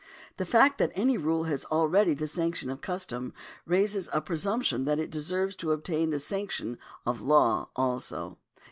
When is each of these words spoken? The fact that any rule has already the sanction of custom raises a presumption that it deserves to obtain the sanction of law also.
The 0.37 0.47
fact 0.47 0.79
that 0.79 0.91
any 0.95 1.15
rule 1.15 1.43
has 1.43 1.63
already 1.65 2.15
the 2.15 2.25
sanction 2.25 2.71
of 2.71 2.81
custom 2.81 3.35
raises 3.67 4.09
a 4.11 4.19
presumption 4.19 4.85
that 4.85 4.97
it 4.97 5.11
deserves 5.11 5.55
to 5.57 5.73
obtain 5.73 6.09
the 6.09 6.17
sanction 6.17 6.79
of 7.05 7.21
law 7.21 7.69
also. 7.75 8.39